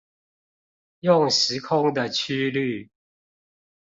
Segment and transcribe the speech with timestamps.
[1.01, 2.89] 用時空的曲率